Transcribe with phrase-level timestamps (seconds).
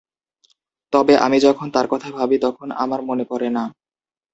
[0.93, 3.63] তবে আমি যখন তার কথা ভাবি তখন আমার মনে পড়ে না।